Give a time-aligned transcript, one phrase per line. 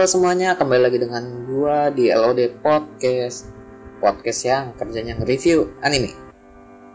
[0.00, 3.52] Halo semuanya, kembali lagi dengan gua di LOD Podcast.
[4.00, 6.16] Podcast yang kerjanya nge-review anime,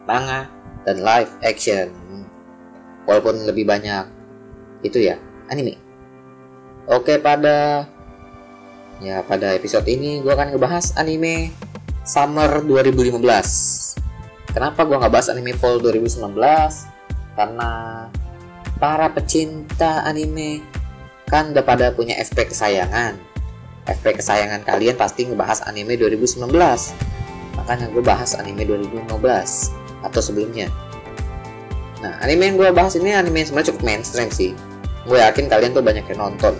[0.09, 0.49] manga,
[0.89, 1.93] dan live action.
[3.05, 4.09] Walaupun lebih banyak
[4.81, 5.21] itu ya,
[5.53, 5.77] anime.
[6.89, 7.85] Oke, pada
[8.97, 11.53] ya pada episode ini gua akan ngebahas anime
[12.09, 14.01] Summer 2015.
[14.49, 16.25] Kenapa gua nggak bahas anime Fall 2019?
[17.37, 17.69] Karena
[18.81, 20.65] para pecinta anime
[21.25, 23.17] kan udah pada punya FP kesayangan.
[23.85, 26.49] FP kesayangan kalian pasti ngebahas anime 2019.
[27.57, 29.13] Makanya gue bahas anime 2015
[30.05, 30.69] atau sebelumnya.
[32.01, 34.51] Nah, anime yang gue bahas ini anime yang sebenarnya cukup mainstream sih.
[35.05, 36.53] Gue yakin kalian tuh banyak yang nonton.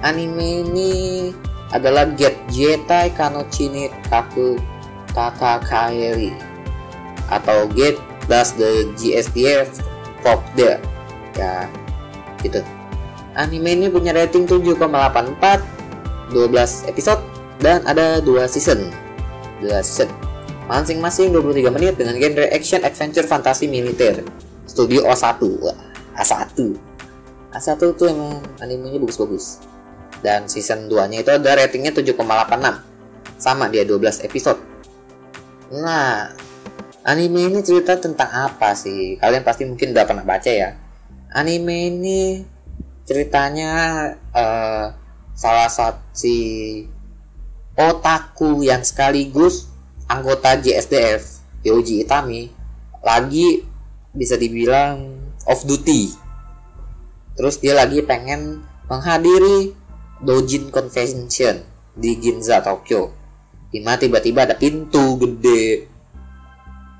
[0.00, 0.92] Anime ini
[1.74, 4.56] adalah Get Jetai Kanochini Kaku
[5.12, 6.32] Takakaeri
[7.28, 9.68] atau Get Does the GSDF
[10.20, 10.80] Pop the
[11.36, 11.68] ya
[12.44, 12.60] gitu
[13.38, 14.82] anime ini punya rating 7,84
[16.34, 17.22] 12 episode
[17.62, 18.90] dan ada dua season.
[19.62, 20.10] Dua season.
[20.68, 24.20] Masing-masing 23 menit dengan genre action adventure fantasi militer.
[24.68, 25.78] Studio O1 Wah,
[26.20, 26.76] A1
[27.56, 29.64] A1 tuh emang animenya bagus-bagus.
[30.20, 32.20] Dan season 2 nya itu ada ratingnya 7,86
[33.40, 34.60] sama dia 12 episode.
[35.72, 36.36] Nah
[37.08, 39.16] anime ini cerita tentang apa sih?
[39.16, 40.76] Kalian pasti mungkin udah pernah baca ya.
[41.32, 42.18] Anime ini
[43.08, 43.72] ceritanya
[44.36, 44.92] uh,
[45.32, 46.36] salah satu si
[47.72, 49.72] otaku yang sekaligus
[50.04, 52.52] anggota JSDF Yoji Itami
[53.00, 53.64] lagi
[54.12, 56.12] bisa dibilang off duty.
[57.32, 58.60] Terus dia lagi pengen
[58.92, 59.72] menghadiri
[60.20, 61.64] Dojin Convention
[61.96, 63.14] di Ginza Tokyo.
[63.72, 65.86] Di mana tiba-tiba ada pintu gede.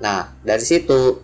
[0.01, 1.21] Nah dari situ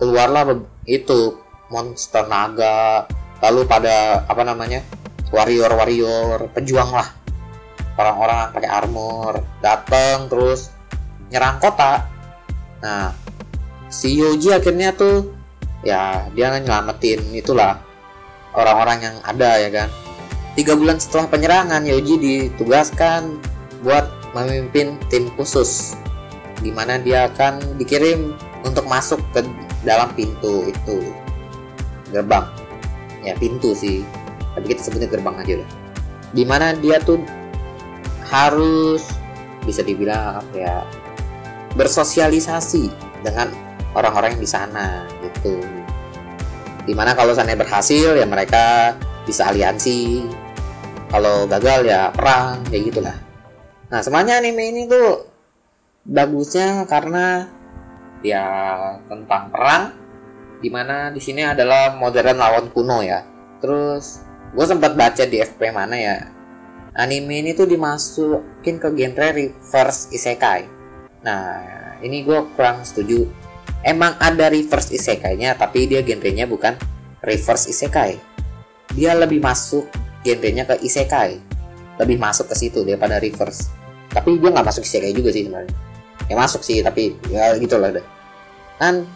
[0.00, 0.56] keluarlah
[0.88, 1.36] itu
[1.68, 3.04] monster naga
[3.42, 4.82] lalu pada apa namanya
[5.30, 7.08] warrior warrior pejuang lah.
[7.98, 10.70] Orang-orang pakai armor datang terus
[11.30, 12.06] nyerang kota.
[12.82, 13.10] Nah
[13.90, 15.34] si Yoji akhirnya tuh
[15.82, 17.82] ya dia nyelamatin itulah
[18.54, 19.88] orang-orang yang ada ya kan.
[20.54, 23.38] Tiga bulan setelah penyerangan Yoji ditugaskan
[23.82, 25.94] buat memimpin tim khusus
[26.58, 28.34] di mana dia akan dikirim
[28.66, 29.46] untuk masuk ke
[29.86, 31.14] dalam pintu itu
[32.10, 32.67] gerbang
[33.22, 34.02] ya pintu sih.
[34.54, 35.70] Tapi kita sebutnya gerbang aja lah
[36.32, 37.20] di mana dia tuh
[38.28, 39.08] harus
[39.64, 40.76] bisa dibilang apa ya
[41.76, 42.92] bersosialisasi
[43.24, 43.48] dengan
[43.96, 45.60] orang-orang yang di sana gitu.
[46.84, 50.24] Di mana kalau sana berhasil ya mereka bisa aliansi.
[51.08, 53.16] Kalau gagal ya perang kayak gitulah.
[53.88, 55.24] Nah semuanya anime ini tuh
[56.04, 57.48] bagusnya karena
[58.20, 58.44] ya
[59.08, 59.96] tentang perang
[60.58, 63.22] di mana di sini adalah modern lawan kuno ya.
[63.62, 64.22] Terus
[64.54, 66.16] gue sempat baca di FP mana ya
[66.98, 70.66] anime ini tuh dimasukin ke genre reverse isekai.
[71.22, 71.62] Nah
[72.02, 73.22] ini gue kurang setuju.
[73.86, 76.74] Emang ada reverse isekai-nya tapi dia genrenya bukan
[77.22, 78.18] reverse isekai.
[78.98, 79.86] Dia lebih masuk
[80.26, 81.38] genrenya ke isekai.
[82.02, 83.70] Lebih masuk ke situ daripada reverse.
[84.10, 85.74] Tapi gue nggak masuk isekai juga sih sebenarnya.
[86.26, 88.06] Ya masuk sih tapi ya gitu lah deh.
[88.82, 89.06] Dan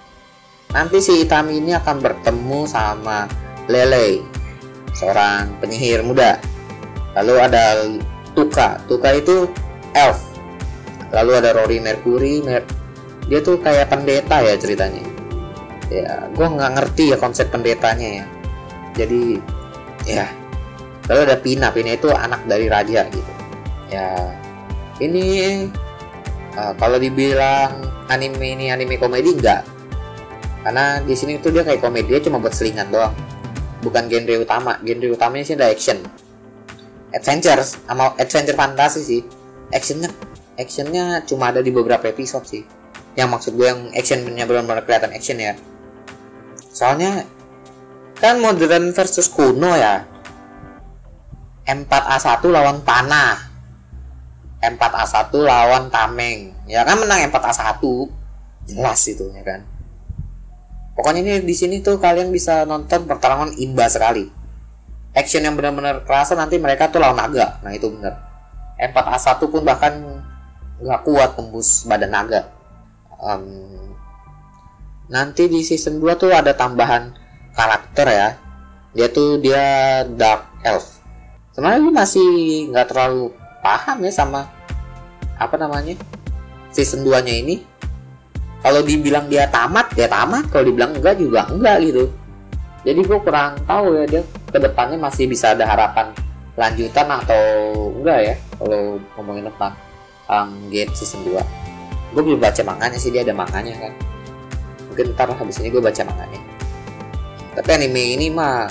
[0.72, 3.28] Nanti si Itami ini akan bertemu sama
[3.68, 4.24] Lele,
[4.96, 6.40] seorang penyihir muda.
[7.12, 7.64] Lalu ada
[8.32, 9.44] Tuka, Tuka itu
[9.92, 10.32] elf.
[11.12, 12.64] Lalu ada Rory Mercury, Mer
[13.28, 15.04] dia tuh kayak pendeta ya ceritanya.
[15.92, 18.26] Ya, gue nggak ngerti ya konsep pendetanya ya.
[18.96, 19.36] Jadi,
[20.08, 20.24] ya.
[21.12, 23.32] Lalu ada Pina, Pina itu anak dari raja gitu.
[23.92, 24.08] Ya,
[25.04, 25.24] ini
[26.56, 29.68] uh, kalau dibilang anime ini anime komedi enggak
[30.62, 33.14] karena di sini tuh dia kayak komedi cuma buat selingan doang.
[33.82, 34.78] Bukan genre utama.
[34.86, 35.98] Genre utamanya sih ada action.
[37.10, 39.22] Adventure sama adventure fantasi sih.
[39.74, 40.08] Actionnya
[40.54, 42.62] actionnya cuma ada di beberapa episode sih.
[43.18, 45.58] Yang maksud gue yang actionnya benar-benar kelihatan action ya.
[46.70, 47.26] Soalnya
[48.22, 50.06] kan modern versus kuno ya.
[51.66, 53.38] M4A1 lawan panah
[54.62, 56.54] M4A1 lawan tameng.
[56.70, 57.82] Ya kan menang M4A1
[58.62, 59.71] jelas itu ya kan
[60.96, 64.28] pokoknya ini di sini tuh kalian bisa nonton pertarungan imba sekali.
[65.12, 67.60] Action yang benar-benar kerasa nanti mereka tuh lawan naga.
[67.60, 68.16] Nah itu bener
[68.80, 69.92] M4A1 pun bahkan
[70.80, 72.48] nggak kuat tembus badan naga.
[73.22, 73.94] Um,
[75.12, 77.12] nanti di season 2 tuh ada tambahan
[77.52, 78.28] karakter ya.
[78.92, 79.64] Dia tuh dia
[80.04, 81.00] dark elf.
[81.52, 82.28] Sebenarnya gue masih
[82.72, 84.48] nggak terlalu paham ya sama
[85.38, 85.94] apa namanya
[86.72, 87.71] season 2 nya ini
[88.62, 90.46] kalau dibilang dia tamat ya tamat.
[90.48, 92.04] Kalau dibilang enggak juga enggak gitu.
[92.82, 96.10] Jadi gue kurang tahu ya dia ke depannya masih bisa ada harapan
[96.54, 97.42] lanjutan atau
[97.98, 99.74] enggak ya kalau ngomongin tentang
[100.28, 101.38] um, Gate season 2
[102.12, 103.92] gue belum baca manganya sih dia ada manganya kan.
[104.92, 106.40] Mungkin ntar habis ini gue baca manganya.
[107.56, 108.68] Tapi anime ini mah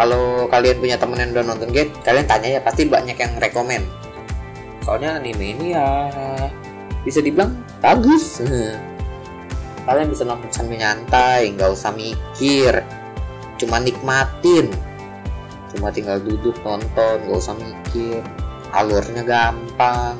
[0.00, 3.84] kalau kalian punya temen yang udah nonton Gate kalian tanya ya pasti banyak yang rekomend
[4.80, 6.08] soalnya anime ini ya
[7.04, 7.52] bisa dibilang
[7.84, 8.40] bagus
[9.84, 12.84] kalian bisa nonton sambil nyantai nggak usah mikir.
[13.56, 14.72] Cuma nikmatin.
[15.70, 18.20] Cuma tinggal duduk nonton nggak usah mikir.
[18.72, 20.16] Alurnya gampang.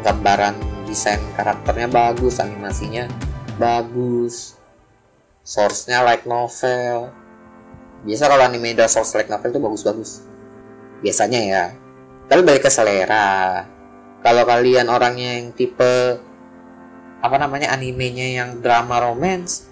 [0.00, 0.56] Gambaran
[0.86, 3.06] desain karakternya bagus animasinya
[3.60, 4.56] bagus.
[5.44, 7.12] Source-nya like novel.
[8.00, 10.24] Biasa kalau anime udah source like novel tuh bagus-bagus.
[11.04, 11.64] Biasanya ya.
[12.32, 13.68] Tapi balik ke selera.
[14.24, 16.16] Kalau kalian orangnya yang tipe
[17.20, 19.68] apa namanya animenya yang drama romance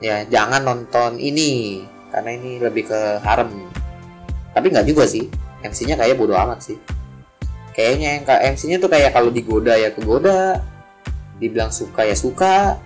[0.00, 3.48] ya jangan nonton ini karena ini lebih ke harem.
[4.52, 5.28] Tapi nggak juga sih
[5.64, 6.76] MC-nya kayak bodoh amat sih.
[7.72, 10.60] Kayaknya yang MC-nya tuh kayak kalau digoda ya kegoda
[11.40, 12.76] dibilang suka ya suka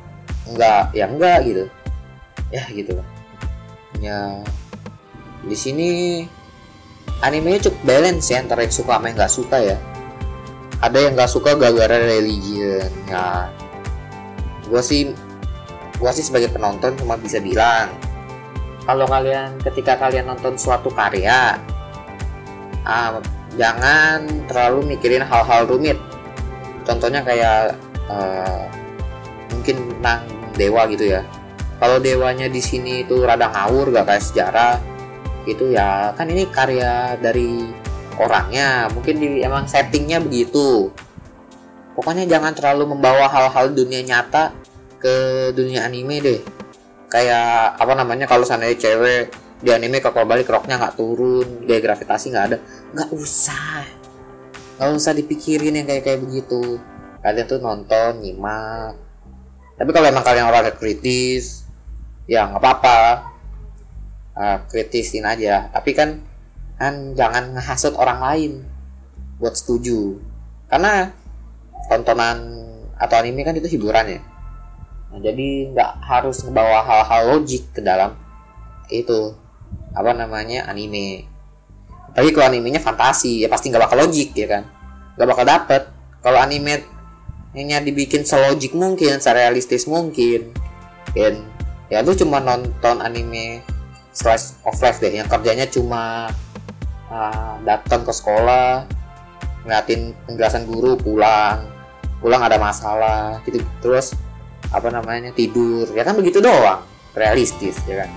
[0.47, 1.65] enggak ya enggak gitu.
[2.55, 2.95] Ya gitu.
[2.95, 3.09] Lah
[3.99, 4.45] ya
[5.47, 5.89] di sini
[7.23, 9.79] animenya cukup balance ya antara yang suka sama yang nggak suka ya.
[10.79, 13.49] Ada yang nggak suka gara-gara religion ya
[14.67, 15.15] gue sih
[15.97, 17.89] gue sih sebagai penonton cuma bisa bilang
[18.87, 21.59] kalau kalian ketika kalian nonton suatu karya
[22.87, 23.19] uh,
[23.59, 25.99] jangan terlalu mikirin hal-hal rumit.
[26.87, 27.75] Contohnya kayak
[28.07, 28.71] uh,
[29.51, 30.23] mungkin tentang
[30.55, 31.27] dewa gitu ya.
[31.77, 34.75] Kalau dewanya di sini itu rada ngawur gak kayak sejarah
[35.45, 37.67] itu ya kan ini karya dari
[38.17, 38.87] orangnya.
[38.95, 40.95] Mungkin di emang settingnya begitu
[41.97, 44.53] pokoknya jangan terlalu membawa hal-hal dunia nyata
[45.01, 46.41] ke dunia anime deh.
[47.09, 49.33] Kayak apa namanya kalau sana cewek
[49.65, 52.59] di anime kalau balik roknya nggak turun gaya gravitasi nggak ada.
[52.93, 53.83] Nggak usah.
[54.77, 56.77] Nggak usah dipikirin yang kayak kayak begitu.
[57.25, 59.01] Kalian tuh nonton nyimak.
[59.77, 61.65] Tapi kalau emang kalian orangnya kritis
[62.29, 63.01] ya nggak apa-apa.
[64.37, 65.73] Uh, kritisin aja.
[65.73, 66.21] Tapi kan
[66.77, 68.53] kan jangan ngehasut orang lain.
[69.41, 70.21] Buat setuju.
[70.69, 71.09] Karena
[71.87, 72.39] tontonan
[72.97, 74.21] atau anime kan itu hiburan ya
[75.17, 78.19] Nah, jadi nggak harus membawa hal-hal logik ke dalam
[78.91, 79.35] itu
[79.95, 81.25] apa namanya anime.
[82.13, 84.63] Tapi kalau animenya fantasi ya pasti nggak bakal logik ya kan,
[85.17, 85.83] nggak bakal dapet.
[86.21, 86.83] Kalau anime
[87.57, 90.53] nya dibikin selogik mungkin, serealistis mungkin,
[91.17, 91.41] dan
[91.89, 93.65] ya lu cuma nonton anime
[94.13, 96.29] slice of life deh yang kerjanya cuma
[97.09, 98.85] uh, datang ke sekolah
[99.65, 101.76] ngeliatin penjelasan guru pulang
[102.21, 103.61] pulang ada masalah gitu.
[103.81, 104.17] Terus
[104.73, 105.87] apa namanya tidur.
[105.93, 106.83] Ya kan begitu doang
[107.17, 108.11] realistis ya kan.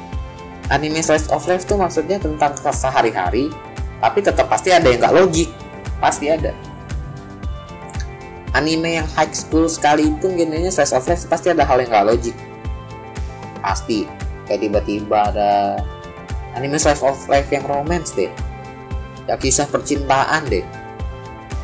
[0.70, 3.50] Anime slice of life tuh maksudnya tentang sehari-hari
[4.00, 5.50] tapi tetap pasti ada yang nggak logik.
[6.00, 6.56] Pasti ada.
[8.56, 12.36] Anime yang high school sekalipun genrenya slice of life pasti ada hal yang nggak logik.
[13.62, 14.06] Pasti.
[14.50, 15.52] Kayak tiba-tiba ada
[16.58, 18.34] anime slice of life yang romance deh.
[19.30, 20.66] Ya kisah percintaan deh.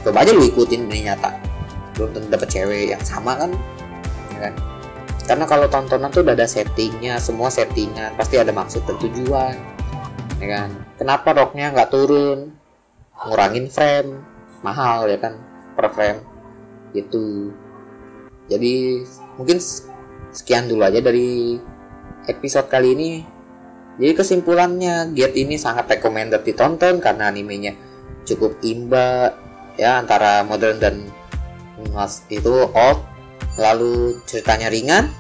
[0.06, 1.45] Coba aja lu ikutin ini nyata
[1.96, 3.52] belum tentu dapet cewek yang sama kan
[4.36, 4.54] ya kan?
[5.26, 9.56] Karena kalau tontonan tuh udah ada settingnya semua settingan pasti ada maksud dan tujuan
[10.38, 10.70] ya kan?
[11.02, 12.54] Kenapa roknya nggak turun?
[13.26, 14.22] Ngurangin frame
[14.62, 15.34] mahal ya kan?
[15.74, 16.22] Per frame
[16.94, 17.52] gitu.
[18.46, 19.02] Jadi
[19.36, 19.58] mungkin
[20.32, 21.58] sekian dulu aja dari
[22.30, 23.12] episode kali ini.
[23.96, 27.74] Jadi kesimpulannya Get ini sangat recommended ditonton karena animenya
[28.28, 29.32] cukup imba
[29.80, 30.96] ya antara modern dan
[31.92, 33.00] mas itu old
[33.60, 35.12] lalu ceritanya ringan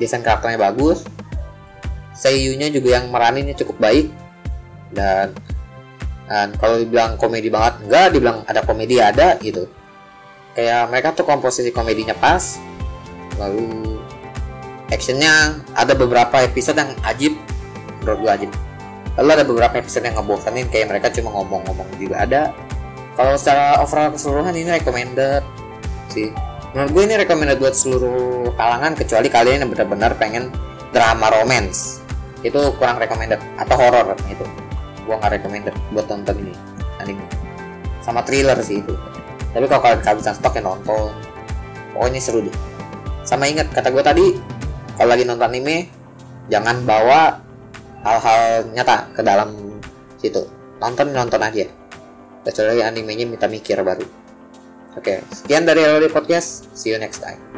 [0.00, 1.04] desain karakternya bagus
[2.16, 4.12] seiyunya juga yang meraninnya cukup baik
[4.92, 5.32] dan
[6.30, 9.66] dan kalau dibilang komedi banget enggak dibilang ada komedi ada gitu.
[10.54, 12.54] Kayak mereka tuh komposisi komedinya pas
[13.34, 13.98] lalu
[14.94, 17.34] actionnya ada beberapa episode yang ajib
[18.02, 18.50] menurut gue ajib.
[19.18, 22.42] Lalu ada beberapa episode yang ngebosanin kayak mereka cuma ngomong-ngomong juga ada.
[23.18, 25.42] Kalau secara overall keseluruhan ini recommended
[26.10, 26.28] sih.
[26.70, 30.54] Menurut gue ini recommended buat seluruh kalangan kecuali kalian yang benar-benar pengen
[30.94, 31.98] drama romance.
[32.46, 34.46] Itu kurang recommended atau horror itu.
[35.06, 36.54] Gue nggak recommended buat tonton ini
[37.02, 37.26] anime.
[38.02, 38.94] Sama thriller sih itu.
[39.50, 41.10] Tapi kalau kalian kehabisan stok ya nonton.
[41.90, 42.54] Pokoknya seru deh.
[43.26, 44.26] Sama ingat kata gue tadi
[44.94, 45.90] kalau lagi nonton anime
[46.46, 47.42] jangan bawa
[48.06, 49.78] hal-hal nyata ke dalam
[50.22, 50.46] situ.
[50.78, 51.66] Nonton nonton aja.
[52.46, 54.19] Kecuali animenya minta mikir baru
[54.98, 56.66] Oke, sekian dari LOD Podcast.
[56.74, 57.49] See you next time.